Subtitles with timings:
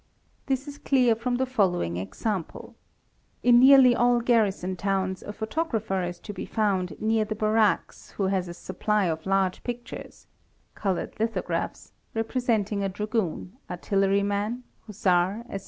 [0.47, 2.75] his is clear from the following example
[3.43, 8.23] :—in nearly all garrist towns a photographer is to be found near the barracks who
[8.23, 10.25] has a supp of large pictures
[10.73, 15.59] (coloured lithographs) representing a dragoon, artiller man, hussar, etc.